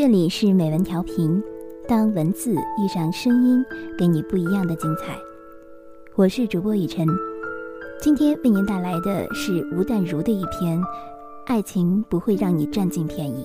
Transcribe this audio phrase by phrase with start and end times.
[0.00, 1.42] 这里是美文调频，
[1.86, 3.62] 当文字遇上声音，
[3.98, 5.14] 给你不一样的精彩。
[6.14, 7.06] 我是主播雨晨，
[8.00, 10.80] 今天为您带来的是吴淡如的一篇
[11.44, 13.44] 《爱情不会让你占尽便宜》。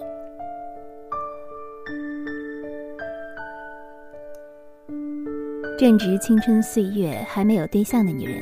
[5.77, 8.41] 正值青春岁月，还没有对象的女人，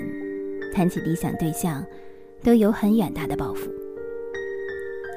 [0.71, 1.83] 谈起理想对象，
[2.43, 3.71] 都有很远大的抱负。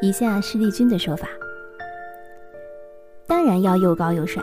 [0.01, 1.29] 以下是丽君的说法。
[3.29, 4.41] 当然要又高又帅，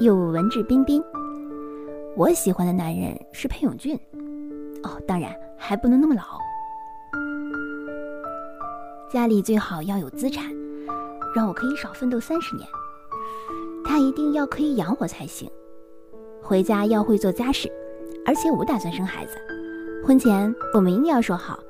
[0.00, 1.00] 又文质彬彬。
[2.16, 3.96] 我喜欢的男人是裴勇俊，
[4.82, 6.22] 哦，当然还不能那么老。
[9.08, 10.44] 家里最好要有资产，
[11.36, 12.68] 让我可以少奋斗三十年。
[13.84, 15.48] 他一定要可以养我才行。
[16.42, 17.70] 回家要会做家事，
[18.26, 19.36] 而且我打算生孩子。
[20.04, 21.60] 婚前我们一定要说好，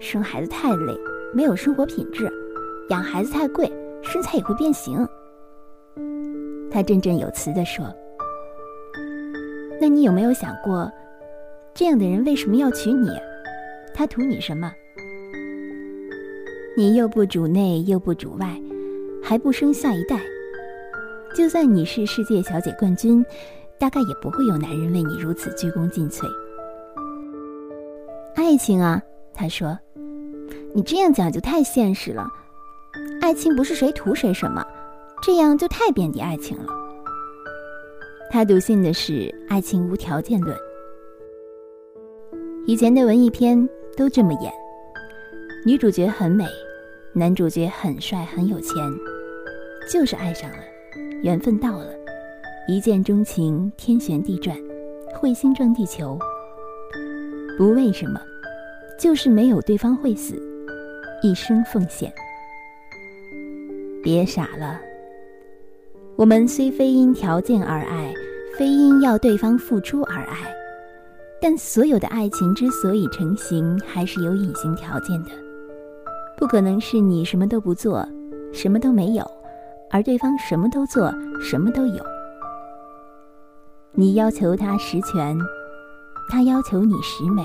[0.00, 0.98] 生孩子太累，
[1.32, 2.26] 没有生活品质；
[2.88, 5.06] 养孩子太贵，身材也会变形。
[6.74, 7.86] 他振振有词地说
[9.80, 10.90] ：“那你有没有想过，
[11.72, 13.08] 这样的人为什么要娶你？
[13.94, 14.72] 他图你什么？
[16.76, 18.60] 你又不主内又不主外，
[19.22, 20.20] 还不生下一代。
[21.32, 23.24] 就算你是世界小姐冠军，
[23.78, 26.26] 大概也不会有男人为你如此鞠躬尽瘁。
[28.34, 29.00] 爱情啊，
[29.32, 29.78] 他说，
[30.74, 32.28] 你这样讲就太现实了。
[33.20, 34.66] 爱情不是谁图谁什么。”
[35.24, 36.66] 这样就太贬低爱情了。
[38.30, 40.54] 他笃信的是爱情无条件论。
[42.66, 44.52] 以前的文艺片都这么演：
[45.64, 46.44] 女主角很美，
[47.14, 48.74] 男主角很帅很有钱，
[49.90, 50.58] 就是爱上了，
[51.22, 51.94] 缘分到了，
[52.68, 54.54] 一见钟情，天旋地转，
[55.20, 56.18] 彗星撞地球。
[57.56, 58.20] 不为什么，
[58.98, 60.34] 就是没有对方会死，
[61.22, 62.12] 一生奉献。
[64.02, 64.80] 别傻了。
[66.16, 68.14] 我们虽非因条件而爱，
[68.56, 70.54] 非因要对方付出而爱，
[71.40, 75.30] 但所有的爱情之所以成型，还是有隐形条件的。
[76.38, 78.06] 不可能是你什么都不做，
[78.52, 79.28] 什么都没有，
[79.90, 82.04] 而对方什么都做，什么都有。
[83.90, 85.36] 你要求他十全，
[86.28, 87.44] 他要求你十美。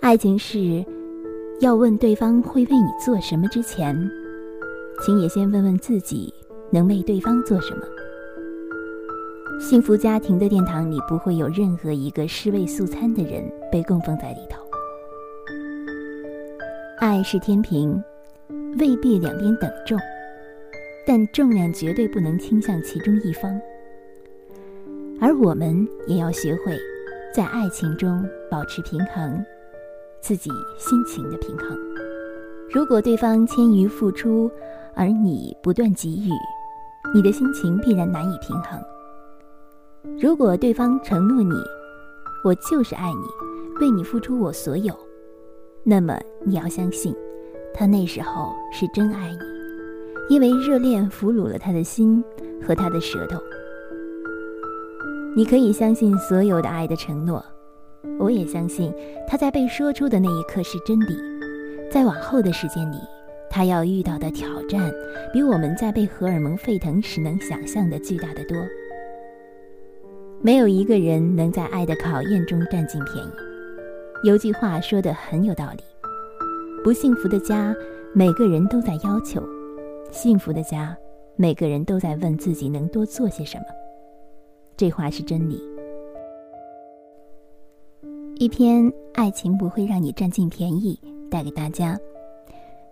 [0.00, 0.84] 爱情是
[1.60, 4.08] 要问对方会为你做什么之前，
[5.04, 6.32] 请也先问问自己。
[6.70, 7.82] 能为对方做什么？
[9.60, 14.58] 幸福家庭的殿堂里不会有任何一个尸位素餐的人被供奉在里头。
[16.98, 18.02] 爱是天平，
[18.78, 19.98] 未必两边等重，
[21.06, 23.60] 但重量绝对不能倾向其中一方。
[25.20, 26.78] 而我们也要学会
[27.34, 29.44] 在爱情中保持平衡，
[30.22, 31.76] 自己心情的平衡。
[32.70, 34.50] 如果对方迁于付出，
[34.94, 36.30] 而你不断给予。
[37.14, 38.80] 你的心情必然难以平衡。
[40.20, 41.54] 如果对方承诺你
[42.44, 44.94] “我就是爱你，为你付出我所有”，
[45.82, 47.14] 那么你要相信，
[47.74, 52.22] 他那时候是真爱你，因为热恋俘虏了他的心
[52.66, 53.40] 和他的舌头。
[55.36, 57.44] 你可以相信所有的爱的承诺，
[58.18, 58.92] 我也相信
[59.26, 61.16] 他在被说出的那一刻是真理，
[61.90, 62.96] 在往后的时间里。
[63.50, 64.90] 他要遇到的挑战，
[65.32, 68.56] 比我们在被荷尔蒙沸腾时能想象的巨大的多。
[70.40, 73.30] 没有一个人能在爱的考验中占尽便宜。
[74.22, 75.82] 有句话说的很有道理：
[76.84, 77.74] 不幸福的家，
[78.14, 79.42] 每个人都在要求；
[80.10, 80.96] 幸福的家，
[81.36, 83.64] 每个人都在问自己能多做些什么。
[84.76, 85.60] 这话是真理。
[88.36, 91.98] 一篇《爱情不会让你占尽便宜》，带给大家。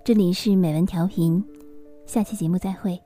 [0.09, 1.45] 这里是美文调频，
[2.07, 2.99] 下期节目再会。